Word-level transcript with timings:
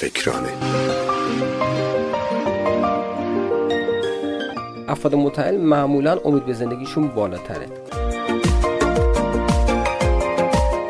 فکرانه. 0.00 0.48
افراد 4.88 5.14
متعل 5.14 5.56
معمولا 5.56 6.18
امید 6.24 6.46
به 6.46 6.52
زندگیشون 6.52 7.08
بالاتره. 7.08 7.66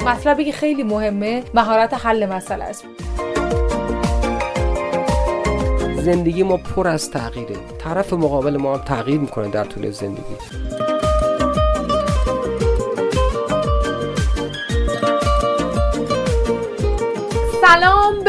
مطلبی 0.07 0.45
که 0.45 0.53
خیلی 0.53 0.83
مهمه 0.83 1.43
مهارت 1.55 1.95
حل 1.95 2.27
مسئله 2.27 2.65
است. 2.65 2.85
زندگی 5.97 6.43
ما 6.43 6.57
پر 6.57 6.89
از 6.89 7.11
تغییره. 7.11 7.57
طرف 7.79 8.13
مقابل 8.13 8.57
ما 8.57 8.77
هم 8.77 8.85
تغییر 8.85 9.21
می‌کنه 9.21 9.49
در 9.49 9.65
طول 9.65 9.91
زندگی. 9.91 10.37
سلام 17.61 18.20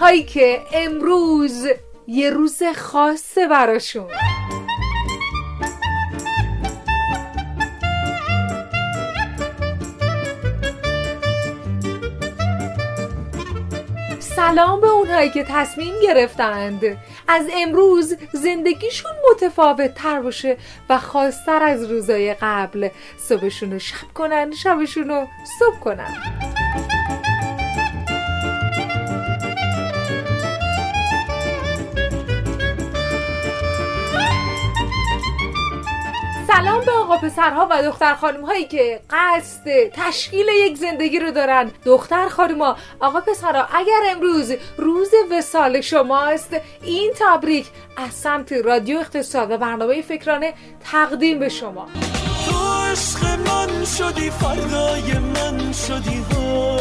اونهایی 0.00 0.24
که 0.24 0.62
امروز 0.72 1.66
یه 2.06 2.30
روز 2.30 2.62
خاصه 2.76 3.48
براشون. 3.48 4.08
سلام 14.20 14.80
به 14.80 14.88
اونهایی 14.88 15.30
که 15.30 15.44
تصمیم 15.48 15.94
گرفتند. 16.02 16.82
از 17.28 17.46
امروز 17.56 18.16
زندگیشون 18.32 19.12
متفاوت 19.30 19.94
تر 19.94 20.20
باشه 20.20 20.56
و 20.88 20.98
خواستر 20.98 21.62
از 21.62 21.90
روزای 21.90 22.34
قبل. 22.34 22.88
صبحشون 23.18 23.72
رو 23.72 23.78
شب 23.78 24.12
کنن 24.14 24.50
شبشون 24.50 25.08
رو 25.08 25.26
صبح 25.58 25.78
کنن. 25.80 26.16
سلام 36.60 36.84
به 36.84 36.92
آقا 36.92 37.16
پسرها 37.16 37.68
و 37.70 37.82
دختر 37.82 38.14
خانم 38.14 38.44
هایی 38.44 38.64
که 38.64 39.00
قصد 39.10 39.88
تشکیل 39.92 40.46
یک 40.48 40.76
زندگی 40.76 41.18
رو 41.18 41.30
دارن. 41.30 41.70
دختر 41.84 42.28
خانم 42.28 42.76
آقا 43.00 43.20
پسرها 43.20 43.66
اگر 43.78 44.00
امروز 44.10 44.52
روز 44.76 45.10
وسال 45.30 45.80
شماست 45.80 46.56
این 46.82 47.12
تبریک 47.20 47.66
از 47.96 48.14
سمت 48.14 48.52
رادیو 48.52 48.98
اقتصاد 48.98 49.50
و 49.50 49.58
برنامه 49.58 50.02
فکرانه 50.02 50.54
تقدیم 50.92 51.38
به 51.38 51.48
شما. 51.48 51.86
تو 52.46 52.56
عشق 52.92 53.24
من 53.24 53.84
شدی 53.84 54.30
فردای 54.30 55.18
من 55.18 55.72
شدی 55.72 56.24
ها 56.34 56.79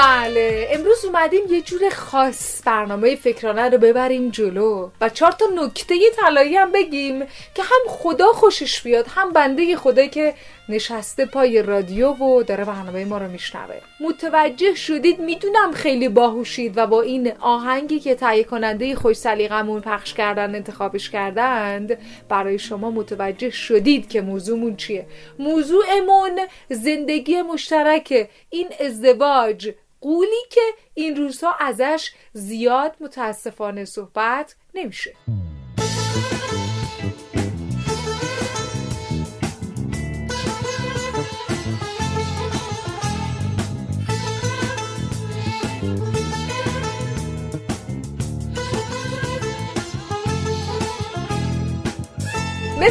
بله. 0.00 0.68
امروز 0.70 1.04
اومدیم 1.04 1.40
یه 1.50 1.60
جور 1.60 1.90
خاص 1.90 2.62
برنامه 2.64 3.16
فکرانه 3.16 3.68
رو 3.68 3.78
ببریم 3.78 4.30
جلو 4.30 4.90
و 5.00 5.08
چهار 5.08 5.32
تا 5.32 5.46
نکته 5.54 5.94
طلایی 6.16 6.56
هم 6.56 6.72
بگیم 6.72 7.20
که 7.54 7.62
هم 7.62 7.80
خدا 7.88 8.32
خوشش 8.32 8.82
بیاد 8.82 9.06
هم 9.08 9.32
بنده 9.32 9.76
خدایی 9.76 10.08
که 10.08 10.34
نشسته 10.68 11.24
پای 11.24 11.62
رادیو 11.62 12.12
و 12.12 12.42
داره 12.42 12.64
برنامه 12.64 13.04
ما 13.04 13.18
رو 13.18 13.28
میشنوه. 13.28 13.80
متوجه 14.00 14.74
شدید 14.74 15.20
می‌دونم 15.20 15.72
خیلی 15.72 16.08
باهوشید 16.08 16.78
و 16.78 16.86
با 16.86 17.02
این 17.02 17.32
آهنگی 17.40 18.00
که 18.00 18.14
تهیه 18.14 18.44
کننده 18.44 18.94
خوش 18.94 19.16
سلیقمون 19.16 19.80
پخش 19.80 20.14
کردن 20.14 20.54
انتخابش 20.54 21.10
کردند 21.10 21.98
برای 22.28 22.58
شما 22.58 22.90
متوجه 22.90 23.50
شدید 23.50 24.08
که 24.08 24.20
موضوعمون 24.20 24.76
چیه. 24.76 25.06
موضوعمون 25.38 26.40
زندگی 26.68 27.42
مشترک 27.42 28.28
این 28.50 28.68
ازدواج 28.80 29.70
قولی 30.00 30.44
که 30.50 30.60
این 30.94 31.16
روزها 31.16 31.54
ازش 31.60 32.10
زیاد 32.32 32.96
متاسفانه 33.00 33.84
صحبت 33.84 34.56
نمیشه. 34.74 35.14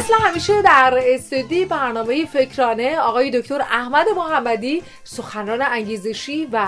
مثل 0.00 0.14
همیشه 0.20 0.62
در 0.62 1.00
استودی 1.02 1.64
برنامه 1.64 2.26
فکرانه 2.26 2.98
آقای 2.98 3.30
دکتر 3.30 3.60
احمد 3.60 4.06
محمدی 4.16 4.82
سخنران 5.04 5.62
انگیزشی 5.62 6.48
و 6.52 6.66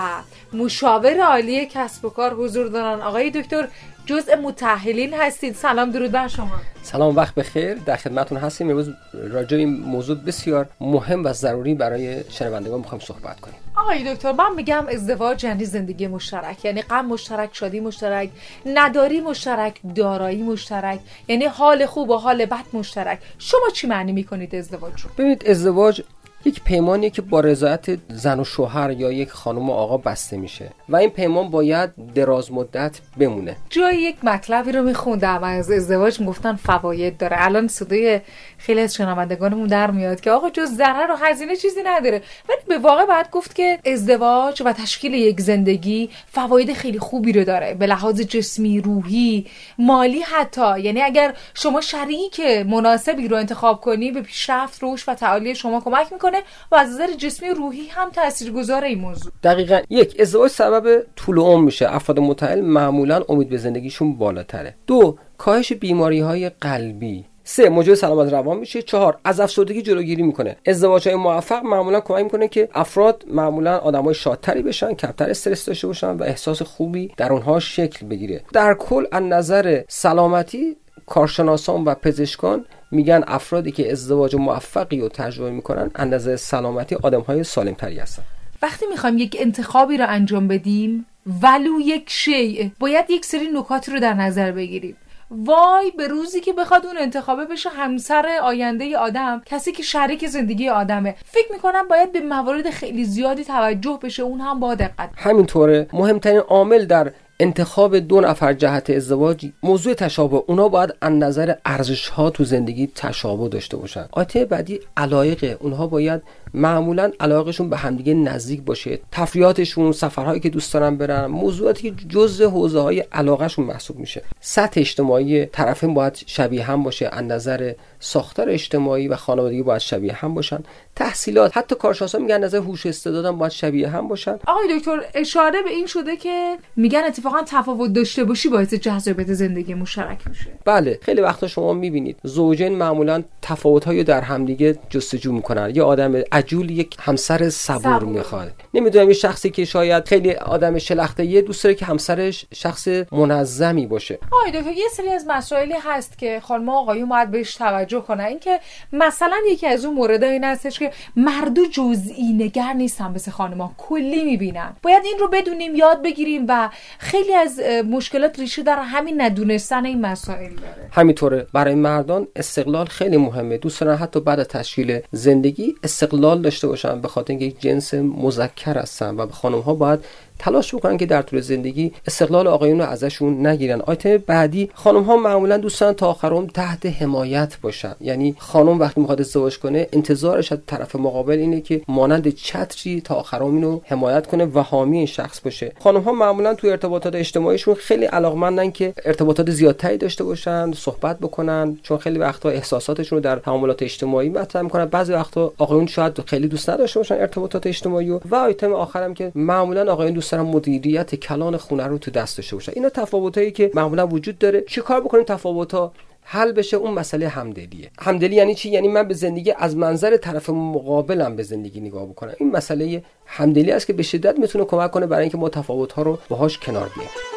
مشاور 0.53 1.19
عالی 1.19 1.65
کسب 1.65 2.05
و 2.05 2.09
کار 2.09 2.33
حضور 2.33 2.67
دارن. 2.67 3.01
آقای 3.01 3.29
دکتر 3.29 3.67
جزء 4.05 4.35
متحلین 4.35 5.13
هستید. 5.13 5.55
سلام 5.55 5.91
درود 5.91 6.11
بر 6.11 6.27
شما. 6.27 6.61
سلام 6.83 7.15
وقت 7.15 7.35
بخیر. 7.35 7.73
در 7.73 7.95
خدمتتون 7.95 8.37
هستیم. 8.37 8.69
امروز 8.69 8.89
راجع 9.13 9.57
به 9.57 9.63
این 9.63 9.79
موضوع 9.79 10.17
بسیار 10.17 10.69
مهم 10.81 11.25
و 11.25 11.33
ضروری 11.33 11.73
برای 11.73 12.23
شنوندگان 12.29 12.79
می‌خوایم 12.79 13.03
صحبت 13.03 13.39
کنیم. 13.39 13.62
آقای 13.75 14.13
دکتر 14.13 14.31
من 14.31 14.55
میگم 14.55 14.85
ازدواج 14.87 15.43
یعنی 15.43 15.65
زندگی 15.65 16.07
مشترک. 16.07 16.65
یعنی 16.65 16.81
غم 16.81 17.05
مشترک 17.05 17.49
شادی 17.53 17.79
مشترک 17.79 18.29
نداری 18.65 19.21
مشترک 19.21 19.79
دارایی 19.95 20.43
مشترک. 20.43 20.99
یعنی 21.27 21.45
حال 21.45 21.85
خوب 21.85 22.09
و 22.09 22.17
حال 22.17 22.45
بد 22.45 22.65
مشترک. 22.73 23.19
شما 23.39 23.69
چی 23.73 23.87
معنی 23.87 24.11
می‌کنید 24.11 24.55
ازدواج 24.55 25.01
رو؟ 25.01 25.09
ببینید 25.17 25.49
ازدواج 25.49 26.01
یک 26.45 26.63
پیمانیه 26.63 27.09
که 27.09 27.21
با 27.21 27.39
رضایت 27.39 27.85
زن 28.09 28.39
و 28.39 28.43
شوهر 28.43 28.91
یا 28.91 29.11
یک 29.11 29.29
خانم 29.29 29.69
و 29.69 29.73
آقا 29.73 29.97
بسته 29.97 30.37
میشه 30.37 30.69
و 30.89 30.95
این 30.95 31.09
پیمان 31.09 31.49
باید 31.49 32.13
دراز 32.15 32.51
مدت 32.51 32.99
بمونه. 33.17 33.55
جای 33.69 33.95
یک 33.95 34.15
مطلبی 34.23 34.71
رو 34.71 34.83
میخوندم. 34.83 35.43
از 35.43 35.71
ازدواج 35.71 36.19
می‌گفتن 36.19 36.55
فواید 36.55 37.17
داره. 37.17 37.37
الان 37.39 37.67
صدای 37.67 38.21
خیلی 38.57 38.81
از 38.81 38.93
شنوندگانمون 38.93 39.67
در 39.67 39.91
میاد 39.91 40.21
که 40.21 40.31
آقا 40.31 40.49
جز 40.49 40.69
ضرر 40.69 41.11
و 41.11 41.15
هزینه 41.15 41.55
چیزی 41.55 41.79
نداره. 41.85 42.21
ولی 42.49 42.59
به 42.67 42.77
واقع 42.77 43.05
باید 43.05 43.29
گفت 43.31 43.55
که 43.55 43.79
ازدواج 43.85 44.61
و 44.65 44.73
تشکیل 44.73 45.13
یک 45.13 45.41
زندگی 45.41 46.09
فواید 46.31 46.73
خیلی 46.73 46.99
خوبی 46.99 47.31
رو 47.31 47.43
داره. 47.43 47.73
به 47.73 47.87
لحاظ 47.87 48.21
جسمی 48.21 48.81
روحی 48.81 49.45
مالی 49.77 50.19
حتی. 50.19 50.79
یعنی 50.79 51.01
اگر 51.01 51.33
شما 51.53 51.81
شریک 51.81 52.39
مناسبی 52.65 53.27
رو 53.27 53.37
انتخاب 53.37 53.81
کنی 53.81 54.11
به 54.11 54.21
پیشرفت 54.21 54.83
روش 54.83 55.09
و 55.09 55.13
تعالی 55.13 55.55
شما 55.55 55.81
کمک 55.81 56.13
می‌کنه 56.13 56.32
و 56.71 56.75
از 56.75 56.89
نظر 56.89 57.07
جسمی 57.17 57.49
روحی 57.49 57.87
هم 57.87 58.09
تاثیرگذاره 58.09 58.87
این 58.87 58.99
موضوع. 58.99 59.31
دقیقا. 59.43 59.79
یک 59.89 60.15
ازدواج 60.19 60.51
سبب 60.51 61.03
طول 61.15 61.37
عمر 61.37 61.65
میشه. 61.65 61.95
افراد 61.95 62.19
متعل 62.19 62.61
معمولا 62.61 63.23
امید 63.29 63.49
به 63.49 63.57
زندگیشون 63.57 64.17
بالاتره. 64.17 64.75
دو 64.87 65.17
کاهش 65.37 65.73
بیماری 65.73 66.19
های 66.19 66.49
قلبی. 66.49 67.25
سه 67.43 67.69
موجب 67.69 67.93
سلامت 67.93 68.33
روان 68.33 68.57
میشه. 68.57 68.81
چهار 68.81 69.17
از 69.23 69.39
افسردگی 69.39 69.81
جلوگیری 69.81 70.21
می‌کنه. 70.23 70.57
ازدواج 70.65 71.07
های 71.07 71.17
موفق 71.17 71.63
معمولا 71.63 71.99
کمک 71.99 72.23
می‌کنه 72.23 72.47
که 72.47 72.69
افراد 72.73 73.23
معمولا 73.27 73.77
آدمای 73.77 74.13
شادتری 74.13 74.61
بشن 74.61 74.93
کمتر 74.93 75.29
استرس 75.29 75.65
داشته 75.65 75.87
باشن 75.87 76.11
و 76.11 76.23
احساس 76.23 76.61
خوبی 76.61 77.11
در 77.17 77.33
اونها 77.33 77.59
شکل 77.59 78.07
بگیره. 78.07 78.43
در 78.53 78.73
کل 78.73 79.05
از 79.11 79.23
نظر 79.23 79.81
سلامتی 79.87 80.77
کارشناسان 81.05 81.83
و 81.83 81.95
پزشکان 81.95 82.65
میگن 82.93 83.23
افرادی 83.27 83.71
که 83.71 83.91
ازدواج 83.91 84.35
موفقی 84.35 85.01
رو 85.01 85.09
تجربه 85.09 85.51
می‌کنن 85.51 85.91
از 85.95 86.07
نظر 86.07 86.35
سلامتی 86.35 86.95
آدم 86.95 87.21
های 87.21 87.43
سالم 87.43 87.73
تری 87.73 87.99
هستن. 87.99 88.23
وقتی 88.61 88.85
می‌خوایم 88.89 89.17
یک 89.17 89.37
انتخابی 89.39 89.97
رو 89.97 90.05
انجام 90.09 90.47
بدیم 90.47 91.05
ولو 91.43 91.79
یک 91.79 92.03
شیء 92.07 92.69
باید 92.79 93.05
یک 93.09 93.25
سری 93.25 93.47
نکات 93.53 93.89
رو 93.89 93.99
در 93.99 94.13
نظر 94.13 94.51
بگیریم. 94.51 94.97
وای 95.31 95.91
به 95.97 96.07
روزی 96.07 96.39
که 96.39 96.53
بخواد 96.53 96.85
اون 96.85 96.97
انتخابه 96.97 97.45
بشه 97.45 97.69
همسر 97.69 98.25
آینده 98.43 98.97
آدم 98.97 99.41
کسی 99.45 99.71
که 99.71 99.83
شریک 99.83 100.27
زندگی 100.27 100.69
آدمه. 100.69 101.15
فکر 101.25 101.51
می‌کنم 101.51 101.87
باید 101.87 102.11
به 102.11 102.19
موارد 102.19 102.69
خیلی 102.69 103.05
زیادی 103.05 103.43
توجه 103.43 103.99
بشه 104.03 104.23
اون 104.23 104.41
هم 104.41 104.59
با 104.59 104.75
دقت. 104.75 105.09
همینطوره. 105.15 105.87
مهمترین 105.93 106.39
عامل 106.39 106.85
در 106.85 107.11
انتخاب 107.39 107.97
دو 107.97 108.21
نفر 108.21 108.53
جهت 108.53 108.89
ازدواج 108.89 109.49
موضوع 109.63 109.93
تشابه 109.93 110.43
اونا 110.47 110.67
باید 110.67 110.93
از 111.01 111.11
نظر 111.11 111.53
ارزش 111.65 112.07
ها 112.07 112.29
تو 112.29 112.43
زندگی 112.43 112.91
تشابه 112.95 113.49
داشته 113.49 113.77
باشن. 113.77 114.05
آیته 114.11 114.45
بعدی 114.45 114.79
علایق 114.97 115.57
اونها 115.59 115.87
باید 115.87 116.21
معمولا 116.53 117.11
علاقهشون 117.19 117.69
به 117.69 117.77
همدیگه 117.77 118.13
نزدیک 118.13 118.61
باشه. 118.61 118.99
تفریحاتشون 119.11 119.91
سفرهایی 119.91 120.39
که 120.39 120.49
دوست 120.49 120.73
دارن 120.73 120.97
برن 120.97 121.25
موضوعاتی 121.25 121.91
که 121.91 122.07
جزء 122.09 122.49
حوزه 122.49 122.79
های 122.79 122.99
علاقهشون 122.99 123.65
محسوب 123.65 123.99
میشه. 123.99 124.21
سطح 124.39 124.79
اجتماعی 124.79 125.45
طرفین 125.45 125.93
باید 125.93 126.23
شبیه 126.25 126.63
هم 126.63 126.83
باشه 126.83 127.09
از 127.11 127.23
نظر 127.23 127.73
ساختار 127.99 128.49
اجتماعی 128.49 129.07
و 129.07 129.15
خانوادگی 129.15 129.63
باید 129.63 129.81
شبیه 129.81 130.13
هم 130.13 130.33
باشن. 130.33 130.63
تحصیلات 130.95 131.57
حتی 131.57 131.75
کارشناسا 131.75 132.17
میگن 132.17 132.43
نظر 132.43 132.57
هوش 132.57 132.85
استعدادم 132.85 133.37
باید 133.37 133.51
شبیه 133.51 133.89
هم 133.89 134.07
باشن. 134.07 134.39
آقای 134.47 134.79
دکتر 134.79 135.01
اشاره 135.15 135.61
به 135.61 135.69
این 135.69 135.85
شده 135.85 136.17
که 136.17 136.57
میگن 136.75 137.01
اتفاقا 137.07 137.41
تفاوت 137.45 137.93
داشته 137.93 138.23
باشی 138.23 138.49
باعث 138.49 138.73
جذابیت 138.73 139.33
زندگی 139.33 139.73
مشترک 139.73 140.27
میشه. 140.27 140.47
بله 140.65 140.99
خیلی 141.01 141.21
وقتا 141.21 141.47
شما 141.47 141.73
می‌بینید 141.73 142.17
زوجین 142.23 142.75
معمولا 142.75 143.23
تفاوت‌هایی 143.41 144.03
در 144.03 144.21
همدیگه 144.21 144.77
جستجو 144.89 145.31
می‌کنن. 145.31 145.75
یه 145.75 145.83
آدم 145.83 146.21
عجول 146.43 146.69
یک 146.69 146.97
همسر 146.99 147.49
صبور. 147.49 148.03
می‌خواد. 148.03 148.51
نمی‌دونم 148.73 149.07
یه 149.07 149.13
شخصی 149.13 149.49
که 149.49 149.65
شاید 149.65 150.07
خیلی 150.07 150.33
آدم 150.33 150.77
شلخته 150.77 151.25
یه 151.25 151.41
دوست 151.41 151.63
داره 151.63 151.75
که 151.75 151.85
همسرش 151.85 152.45
شخص 152.53 152.87
منظمی 153.11 153.87
باشه. 153.87 154.19
آقای 154.31 154.51
دکتر 154.51 154.71
یه 154.71 154.87
سری 154.91 155.09
از 155.09 155.25
مسائلی 155.27 155.73
هست 155.83 156.17
که 156.17 156.39
خانم 156.43 156.69
و 156.69 156.71
آقایون 156.71 157.09
باید 157.09 157.31
بهش 157.31 157.55
توجه 157.55 158.01
کنن. 158.01 158.23
اینکه 158.23 158.59
مثلا 158.93 159.35
یکی 159.51 159.67
از 159.67 159.85
اون 159.85 159.93
موردها 159.95 160.29
این 160.29 160.43
هستش 160.43 160.79
که 160.79 160.91
مردو 161.15 161.65
جزئی 161.71 162.33
نگر 162.33 162.73
نیستن 162.73 163.11
مثل 163.11 163.31
خانما 163.31 163.73
کلی 163.77 164.23
می‌بینن. 164.23 164.75
باید 164.81 165.03
این 165.05 165.19
رو 165.19 165.27
بدونیم 165.27 165.75
یاد 165.75 166.03
بگیریم 166.03 166.45
و 166.47 166.69
خیلی 166.99 167.33
از 167.33 167.59
مشکلات 167.89 168.39
ریشه 168.39 168.63
در 168.63 168.79
همین 168.79 169.21
ندونستن 169.21 169.85
این 169.85 170.01
مسائل 170.01 170.49
داره. 170.49 170.89
همینطوره. 170.91 171.47
برای 171.53 171.75
مردان 171.75 172.27
استقلال 172.35 172.85
خیلی 172.85 173.17
مهمه. 173.17 173.57
دوست 173.57 173.81
دارن 173.81 173.95
حتی 173.95 174.19
بعد 174.19 174.43
تشکیل 174.43 174.99
زندگی 175.11 175.75
استقلال 175.83 176.32
داشته 176.41 176.67
باشن 176.67 177.01
به 177.01 177.07
خاطر 177.07 177.31
اینکه 177.33 177.45
یک 177.45 177.61
جنس 177.61 177.93
مذکر 177.93 178.77
هستن 178.77 179.15
و 179.15 179.27
خانم 179.27 179.59
ها 179.59 179.73
باید 179.73 180.05
تلاش 180.39 180.75
بکنن 180.75 180.97
که 180.97 181.05
در 181.05 181.21
طول 181.21 181.41
زندگی 181.41 181.91
استقلال 182.07 182.47
آقایون 182.47 182.79
رو 182.79 182.85
ازشون 182.85 183.47
نگیرن. 183.47 183.81
آیتم 183.81 184.17
بعدی 184.17 184.69
خانم 184.73 185.03
ها 185.03 185.17
معمولا 185.17 185.57
دوستان 185.57 185.93
تا 185.93 186.07
آخر 186.07 186.29
عمر 186.29 186.49
تحت 186.49 186.85
حمایت 186.85 187.57
باشن. 187.61 187.95
یعنی 188.01 188.35
خانم 188.37 188.79
وقتی 188.79 189.01
می‌خواد 189.01 189.19
ازدواج 189.19 189.59
کنه 189.59 189.87
انتظارش 189.93 190.51
از 190.51 190.57
طرف 190.67 190.95
مقابل 190.95 191.37
اینه 191.37 191.61
که 191.61 191.81
مانند 191.87 192.29
چتری 192.29 193.01
تا 193.01 193.15
آخر 193.15 193.37
عمر 193.37 193.55
اینو 193.55 193.79
حمایت 193.83 194.27
کنه 194.27 194.45
و 194.45 194.59
حامی 194.59 194.97
این 194.97 195.05
شخص 195.05 195.41
باشه. 195.41 195.71
خانم 195.79 196.01
ها 196.01 196.11
معمولا 196.11 196.53
توی 196.53 196.69
ارتباطات 196.69 197.15
اجتماعیشون 197.15 197.73
خیلی 197.73 198.05
علاقمندن 198.05 198.71
که 198.71 198.93
ارتباطات 199.05 199.51
زیادتری 199.51 199.97
داشته 199.97 200.23
باشن 200.23 200.71
صحبت 200.71 201.19
بکنن 201.19 201.77
چون 201.83 201.97
خیلی 201.97 202.19
وقتا 202.19 202.49
احساساتشون 202.49 203.17
رو 203.17 203.23
در 203.23 203.35
تعاملات 203.35 203.83
اجتماعی 203.83 204.29
مطرح 204.29 204.61
می‌کنن. 204.61 204.85
بعضی 204.85 205.13
وقتا 205.13 205.53
آقایون 205.57 205.87
شاید 205.87 206.21
خیلی 206.25 206.47
دوست 206.47 206.69
نداشته 206.69 206.99
باشن 206.99 207.15
ارتباطات 207.15 207.67
اجتماعی 207.67 208.09
رو. 208.09 208.21
و 208.25 208.35
آیتم 208.35 208.73
آخرم 208.73 209.13
که 209.13 209.31
معمولا 209.35 209.91
آقایون 209.91 210.13
دوست 210.23 210.31
دارن 210.31 210.45
مدیریت 210.45 211.15
کلان 211.15 211.57
خونه 211.57 211.87
رو 211.87 211.97
تو 211.97 212.11
دست 212.11 212.37
داشته 212.37 212.55
باشن 212.55 212.71
اینا 212.75 212.89
تفاوتایی 212.89 213.51
که 213.51 213.71
معمولا 213.73 214.07
وجود 214.07 214.37
داره. 214.39 214.61
چیکار 214.61 215.01
بکنیم 215.01 215.23
تفاوت‌ها؟ 215.23 215.93
حل 216.21 216.51
بشه 216.51 216.77
اون 216.77 216.93
مسئله 216.93 217.27
همدلیه. 217.27 217.91
همدلی 217.99 218.35
یعنی 218.35 218.55
چی؟ 218.55 218.69
یعنی 218.69 218.87
من 218.87 219.07
به 219.07 219.13
زندگی 219.13 219.53
از 219.57 219.77
منظر 219.77 220.17
طرف 220.17 220.49
مقابلم 220.49 221.35
به 221.35 221.43
زندگی 221.43 221.81
نگاه 221.81 222.05
بکنم. 222.05 222.33
این 222.39 222.51
مسئله 222.51 223.03
همدلی 223.25 223.71
است 223.71 223.87
که 223.87 223.93
به 223.93 224.03
شدت 224.03 224.39
می‌تونه 224.39 224.65
کمک 224.65 224.91
کنه 224.91 225.05
برای 225.05 225.21
اینکه 225.21 225.37
ما 225.37 225.49
تفاوت‌ها 225.49 226.01
رو 226.01 226.19
باهاش 226.29 226.57
کنار 226.57 226.89
بیایم 226.95 227.32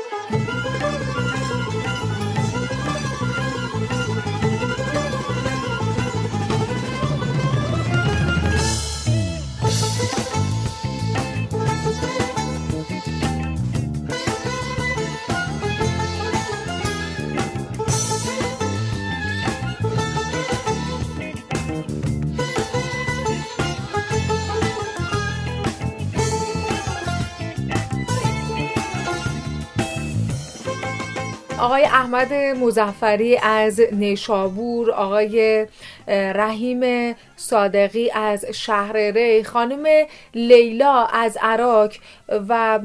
آقای 31.77 31.89
احمد 31.89 32.33
مزفری 32.33 33.37
از 33.37 33.81
نیشابور 33.93 34.91
آقای 34.91 35.67
رحیم 36.09 37.15
صادقی 37.37 38.11
از 38.11 38.45
شهر 38.45 38.97
ری 38.97 39.45
خانم 39.45 39.87
لیلا 40.35 41.05
از 41.05 41.39
عراق 41.43 41.93
و 42.29 42.81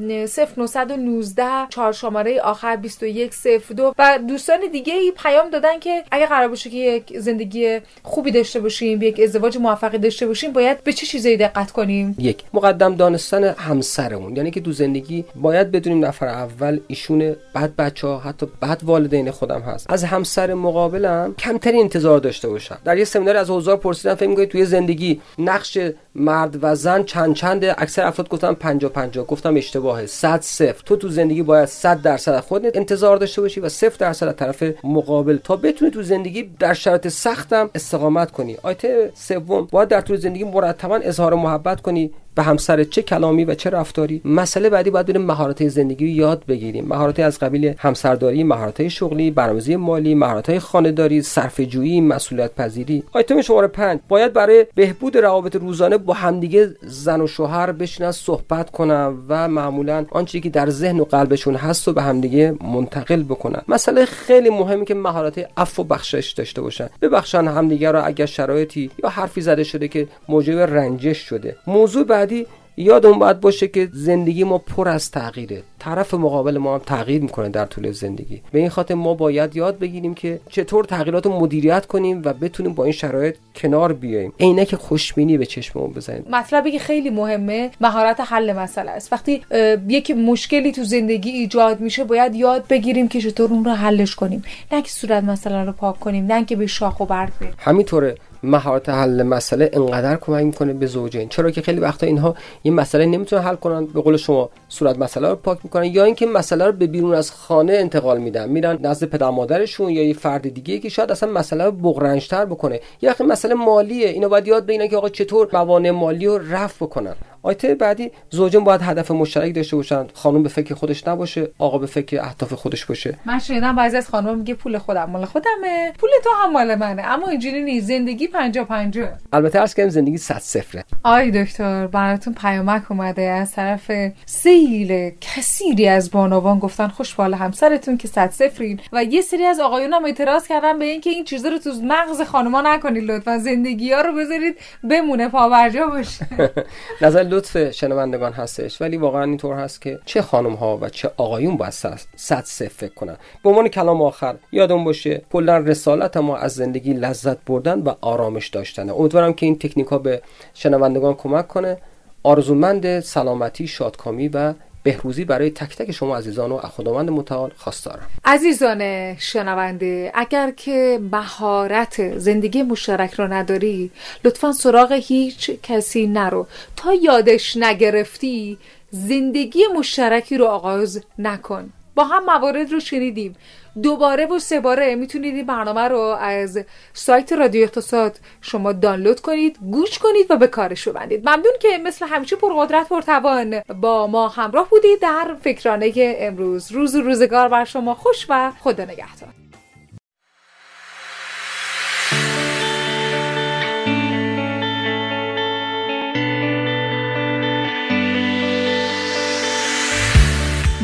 0919 0.56 1.44
چهار 1.68 1.92
شماره 1.92 2.40
آخر 2.40 2.76
2102 2.76 3.94
و 3.98 4.18
دوستان 4.28 4.60
دیگه 4.72 4.94
ای 4.94 5.12
پیام 5.22 5.50
دادن 5.50 5.78
که 5.78 6.04
اگه 6.10 6.26
قرار 6.26 6.48
باشه 6.48 6.70
که 6.70 6.76
یک 6.76 7.18
زندگی 7.18 7.80
خوبی 8.02 8.30
داشته 8.30 8.60
باشیم 8.60 9.02
یک 9.02 9.20
ازدواج 9.20 9.58
موفقی 9.58 9.98
داشته 9.98 10.26
باشیم 10.26 10.52
باید 10.52 10.84
به 10.84 10.92
چه 10.92 11.06
چیزایی 11.06 11.36
دقت 11.36 11.70
کنیم؟ 11.70 12.16
یک 12.18 12.42
مقدم 12.54 12.96
دانستن 12.96 13.44
همسرمون. 13.44 14.36
یعنی 14.36 14.50
که 14.50 14.60
تو 14.60 14.72
زندگی 14.72 15.24
باید 15.34 15.70
بدونیم 15.70 16.04
نفر 16.04 16.26
اول 16.26 16.80
ایشونه 16.86 17.36
بعد 17.54 17.76
بچه 17.76 18.06
ها 18.06 18.18
حتی 18.18 18.46
بعد 18.60 18.80
والدین 18.84 19.30
خودم 19.30 19.60
هست. 19.60 19.90
از 19.90 20.04
همسر 20.04 20.54
مقابلم 20.54 21.34
کمتری 21.38 21.80
انتظار 21.80 22.18
داشته 22.18 22.48
باشم. 22.48 22.78
در 22.84 22.98
یه 22.98 23.04
سمینار 23.12 23.36
از 23.36 23.50
حضار 23.50 23.76
پرسیدم 23.76 24.14
فکر 24.14 24.28
می‌کنید 24.28 24.48
توی 24.48 24.64
زندگی 24.64 25.20
نقش 25.38 25.78
مرد 26.14 26.58
و 26.62 26.74
زن 26.74 27.02
چند 27.02 27.34
چنده؟ 27.34 27.74
اکثر 27.78 28.06
افراد 28.06 28.28
گفتن 28.28 28.52
50 28.52 28.90
50 28.92 29.26
گفتم 29.26 29.56
اشتباهه. 29.56 30.06
100 30.06 30.40
صفر. 30.40 30.82
تو 30.86 30.96
تو 30.96 31.08
زندگی 31.08 31.42
باید 31.42 31.68
100 31.68 32.02
درصد 32.02 32.40
خودت 32.40 32.76
انتظار 32.76 33.16
داشته 33.16 33.40
باشی 33.40 33.60
و 33.60 33.68
0 33.68 33.96
درصد 33.98 34.26
از 34.26 34.36
طرف 34.36 34.64
مقابل. 34.84 35.38
تا 35.44 35.56
بتونی 35.56 35.90
تو 35.90 36.02
زندگی 36.02 36.42
در 36.58 36.74
شرایط 36.74 37.08
سختم 37.08 37.70
استقامت 37.74 38.30
کنی. 38.30 38.56
آیت 38.62 39.14
سوم. 39.14 39.68
باید 39.70 39.88
در 39.88 40.00
طول 40.00 40.16
زندگی 40.16 40.44
مرتبا 40.44 40.96
اظهار 40.96 41.34
محبت 41.34 41.80
کنی 41.80 42.10
به 42.34 42.42
همسر 42.42 42.84
چه 42.84 43.02
کلامی 43.02 43.44
و 43.44 43.54
چه 43.54 43.70
رفتاری 43.70 44.20
مسئله 44.24 44.70
بعدی 44.70 44.90
باید 44.90 45.06
بریم 45.06 45.22
مهارت 45.22 45.68
زندگی 45.68 46.04
رو 46.04 46.10
یاد 46.10 46.44
بگیریم. 46.46 46.84
مهارت 46.88 47.20
از 47.20 47.38
قبیل 47.38 47.74
همسرداری 47.78 48.44
مهارت 48.44 48.88
شغلی 48.88 49.30
برنامه‌ریزی 49.30 49.76
مالی 49.76 50.14
مهارت 50.14 50.58
خانه‌داری 50.58 51.22
صرفه‌جویی 51.22 52.00
مسئولیت 52.00 52.54
پذیری 52.54 53.02
آیتم 53.12 53.42
شماره 53.42 53.66
5 53.66 54.00
باید 54.08 54.32
برای 54.32 54.66
بهبود 54.74 55.16
روابط 55.16 55.56
روزانه 55.56 55.98
با 55.98 56.14
همدیگه 56.14 56.74
زن 56.82 57.20
و 57.20 57.26
شوهر 57.26 57.72
بشینن 57.72 58.12
صحبت 58.12 58.70
کنن 58.70 59.14
و 59.28 59.48
معمولا 59.48 60.06
آنچه 60.10 60.40
که 60.40 60.50
در 60.50 60.70
ذهن 60.70 61.00
و 61.00 61.04
قلبشون 61.04 61.54
هست 61.54 61.88
و 61.88 61.92
به 61.92 62.02
همدیگه 62.02 62.54
منتقل 62.72 63.22
بکنن. 63.22 63.62
مسئله 63.68 64.04
خیلی 64.04 64.50
مهمی 64.50 64.84
که 64.84 64.94
مهارت 64.94 65.48
عفو 65.56 65.82
و 65.82 65.84
بخشش 65.84 66.32
داشته 66.32 66.62
باشن. 66.62 66.88
ببخشن 67.02 67.44
همدیگه 67.44 67.90
رو 67.90 68.02
اگر 68.04 68.26
شرایطی 68.26 68.90
یا 69.04 69.10
حرفی 69.10 69.40
زده 69.40 69.64
شده 69.64 69.88
که 69.88 70.08
موجب 70.28 70.58
رنجش 70.58 71.18
شده. 71.18 71.56
موضوع 71.66 72.04
بعدی 72.22 72.46
یادمون 72.76 73.18
باید 73.18 73.40
باشه 73.40 73.68
که 73.68 73.88
زندگی 73.92 74.44
ما 74.44 74.58
پر 74.58 74.88
از 74.88 75.10
تغییره. 75.10 75.62
طرف 75.78 76.14
مقابل 76.14 76.58
ما 76.58 76.74
هم 76.74 76.80
تغییر 76.86 77.22
می‌کنه 77.22 77.48
در 77.48 77.66
طول 77.66 77.92
زندگی. 77.92 78.42
به 78.52 78.58
این 78.58 78.68
خاطر 78.68 78.94
ما 78.94 79.14
باید 79.14 79.56
یاد 79.56 79.78
بگیریم 79.78 80.14
که 80.14 80.40
چطور 80.50 80.84
تغییرات 80.84 81.26
رو 81.26 81.40
مدیریت 81.40 81.86
کنیم 81.86 82.22
و 82.24 82.32
بتونیم 82.32 82.74
با 82.74 82.84
این 82.84 82.92
شرایط 82.92 83.36
کنار 83.54 83.92
بیاییم. 83.92 84.32
عینک 84.40 84.74
خوشبینی 84.74 85.38
به 85.38 85.46
چشممون 85.46 85.90
بزنیم. 85.92 86.24
مطلبی 86.30 86.72
که 86.72 86.78
خیلی 86.78 87.10
مهمه 87.10 87.70
مهارت 87.80 88.20
حل 88.20 88.52
مسئله 88.52 88.90
است. 88.90 89.12
وقتی 89.12 89.42
یک 89.88 90.10
مشکلی 90.10 90.72
تو 90.72 90.84
زندگی 90.84 91.30
ایجاد 91.30 91.80
میشه 91.80 92.04
باید 92.04 92.34
یاد 92.34 92.66
بگیریم 92.68 93.08
که 93.08 93.20
چطور 93.20 93.50
اون 93.50 93.64
رو 93.64 93.70
حلش 93.70 94.14
کنیم. 94.14 94.42
نه 94.72 94.82
که 94.82 94.88
صورت 94.88 95.24
مسئله 95.24 95.64
رو 95.64 95.72
پاک 95.72 96.00
کنیم 96.00 96.26
نه 96.26 96.44
که 96.44 96.56
به 96.56 96.66
شاخ 96.66 97.00
و 97.00 97.06
برگ 97.06 97.30
بریم. 97.40 97.52
همینطوره. 97.58 98.14
مهارت 98.42 98.88
حل 98.88 99.22
مسئله 99.22 99.70
انقدر 99.72 100.16
کمک 100.16 100.44
می‌کنه 100.44 100.72
به 100.72 100.86
زوجین. 100.86 101.28
چرا 101.28 101.50
که 101.50 101.62
خیلی 101.62 101.80
وقتا 101.80 102.06
اینها 102.06 102.34
یه 102.64 102.72
مسئله 102.72 103.06
نمی‌تونن 103.06 103.42
حل 103.42 103.54
کنن؟ 103.54 103.86
به 103.86 104.00
قول 104.00 104.16
شما 104.16 104.50
صورت 104.68 104.98
مسئله 104.98 105.28
رو 105.28 105.36
پاک 105.36 105.58
می‌کنن 105.64 105.84
یا 105.84 106.04
اینکه 106.04 106.26
مسئله 106.26 106.66
رو 106.66 106.72
به 106.72 106.86
بیرون 106.86 107.14
از 107.14 107.30
خانه 107.30 107.72
انتقال 107.72 108.18
میدن. 108.18 108.48
میرن 108.48 108.78
نزد 108.80 109.06
پدر 109.06 109.30
مادرشون 109.30 109.90
یا 109.90 110.06
یه 110.06 110.14
فرد 110.14 110.54
دیگه 110.54 110.78
که 110.78 110.88
شاید 110.88 111.10
اصلا 111.10 111.32
مسئله 111.32 111.64
رو 111.64 111.72
بغرنجتر 111.72 112.44
بکنه. 112.44 112.80
یا 113.02 113.10
اخی 113.10 113.24
مسئله 113.24 113.54
مالیه. 113.54 114.08
اینو 114.08 114.28
باید 114.28 114.48
یاد 114.48 114.66
بگیرن 114.66 114.88
که 114.88 114.96
آقا 114.96 115.08
چطور 115.08 115.48
موانع 115.52 115.90
مالی 115.90 116.26
رو 116.26 116.38
رفع 116.50 116.86
بکنن. 116.86 117.14
آیته 117.44 117.74
بعدی 117.74 118.10
زوجین 118.30 118.64
باید 118.64 118.82
هدف 118.82 119.10
مشترک 119.10 119.54
داشته 119.54 119.76
باشن 119.76 120.06
خانم 120.14 120.42
به 120.42 120.48
فکر 120.48 120.74
خودش 120.74 121.08
نباشه 121.08 121.48
آقا 121.58 121.78
به 121.78 121.86
فکر 121.86 122.20
اهداف 122.20 122.52
خودش 122.52 122.86
باشه. 122.86 123.18
من 123.24 123.38
شنیدم 123.38 123.76
بعضی 123.76 123.96
از 123.96 124.08
خانم 124.08 124.38
میگه 124.38 124.54
پول 124.54 124.78
خودم 124.78 125.04
مال 125.04 125.24
خودمه. 125.24 125.92
پول 125.98 126.10
تو 126.24 126.30
هم 126.42 126.52
مال 126.52 126.74
منه 126.74 127.02
اما 127.02 127.28
اینجوری 127.28 127.62
نیست. 127.62 127.86
زندگی 127.86 128.28
50 128.28 128.64
50 128.64 129.08
البته 129.32 129.58
عرض 129.58 129.74
کردم 129.74 129.90
زندگی 129.90 130.18
100 130.18 130.38
صفره. 130.38 130.84
آی 131.02 131.30
دکتر 131.44 131.86
براتون 131.86 132.34
پیامک 132.34 132.90
اومده 132.90 133.22
از 133.22 133.52
طرف 133.52 133.90
سیل 134.26 135.12
کثیری 135.20 135.88
از 135.88 136.10
بانوان 136.10 136.58
گفتن 136.58 136.88
خوش 136.88 137.14
بالا 137.14 137.36
همسرتون 137.36 137.96
که 137.96 138.08
100 138.08 138.30
صفرین. 138.30 138.80
و 138.92 139.04
یه 139.04 139.20
سری 139.20 139.44
از 139.44 139.60
آقایون 139.60 139.92
هم 139.92 140.04
اعتراض 140.04 140.48
کردن 140.48 140.78
به 140.78 140.84
اینکه 140.84 141.10
این 141.10 141.24
چیزا 141.24 141.48
رو 141.48 141.58
تو 141.58 141.70
مغز 141.84 142.20
خانما 142.22 142.60
نکنید 142.60 143.04
لطفا. 143.04 143.38
زندگی 143.38 143.92
ها 143.92 144.00
رو 144.00 144.12
بذارید 144.16 144.56
بمونه 144.90 145.28
پاورجا 145.28 145.86
باشه. 145.86 146.26
نظر 147.02 147.31
لطف 147.32 147.70
شنوندگان 147.70 148.32
هستش 148.32 148.80
ولی 148.80 148.96
واقعا 148.96 149.24
اینطور 149.24 149.56
هست 149.56 149.82
که 149.82 149.98
چه 150.04 150.22
خانم 150.22 150.52
ها 150.52 150.78
و 150.80 150.88
چه 150.88 151.10
آقایون 151.16 151.56
باید 151.56 151.72
صد 152.16 152.44
صفر 152.44 152.68
فکر 152.68 152.94
کنن. 152.94 153.16
به 153.44 153.50
عنوان 153.50 153.68
کلام 153.68 154.02
آخر 154.02 154.34
یادون 154.52 154.84
باشه 154.84 155.22
کلا 155.32 155.58
رسالت 155.58 156.16
ما 156.16 156.36
از 156.36 156.54
زندگی 156.54 156.92
لذت 156.92 157.44
بردن 157.44 157.80
و 157.80 157.94
آرامش 158.00 158.48
داشتنه 158.48 158.94
امیدوارم 158.94 159.32
که 159.32 159.46
این 159.46 159.58
تکنیک 159.58 159.86
ها 159.86 159.98
به 159.98 160.22
شنوندگان 160.54 161.14
کمک 161.14 161.48
کنه. 161.48 161.78
آرزومند 162.22 163.00
سلامتی 163.00 163.66
شادکامی 163.66 164.28
و 164.28 164.54
بهروزی 164.82 165.24
برای 165.24 165.50
تک 165.50 165.76
تک 165.76 165.92
شما 165.92 166.16
عزیزان 166.16 166.52
و 166.52 166.58
خداوند 166.58 167.10
متعال 167.10 167.50
دارم 167.84 168.06
عزیزان 168.24 169.14
شنونده 169.16 170.12
اگر 170.14 170.50
که 170.50 171.00
مهارت 171.12 172.18
زندگی 172.18 172.62
مشترک 172.62 173.14
رو 173.14 173.32
نداری 173.32 173.90
لطفا 174.24 174.52
سراغ 174.52 174.92
هیچ 174.92 175.50
کسی 175.62 176.06
نرو. 176.06 176.46
تا 176.76 176.94
یادش 176.94 177.56
نگرفتی 177.56 178.58
زندگی 178.90 179.60
مشترکی 179.78 180.38
رو 180.38 180.46
آغاز 180.46 181.00
نکن. 181.18 181.70
با 181.94 182.04
هم 182.04 182.24
موارد 182.24 182.72
رو 182.72 182.80
شنیدیم. 182.80 183.36
دوباره 183.82 184.26
و 184.26 184.38
سه 184.38 184.60
باره 184.60 184.94
می‌تونید 184.94 185.34
این 185.34 185.46
برنامه 185.46 185.80
رو 185.80 186.00
از 186.20 186.64
سایت 186.92 187.32
رادیو 187.32 187.62
اقتصاد 187.62 188.18
شما 188.40 188.72
دانلود 188.72 189.20
کنید 189.20 189.58
گوش 189.70 189.98
کنید 189.98 190.26
و 190.30 190.36
به 190.36 190.46
کارش 190.46 190.88
ببندید. 190.88 191.28
ممنون 191.28 191.52
که 191.60 191.78
مثل 191.84 192.06
همیشه 192.06 192.36
پرقدرت 192.36 192.88
پرتوان 192.88 193.60
با 193.60 194.06
ما 194.06 194.28
همراه 194.28 194.68
بودید 194.68 195.00
در 195.00 195.36
فکرانه 195.42 195.92
امروز. 195.96 196.72
روز 196.72 196.96
روزگار 196.96 197.48
بر 197.48 197.64
شما. 197.64 197.94
خوش 197.94 198.26
و 198.28 198.52
خدا 198.60 198.84
نگهدار. 198.84 199.41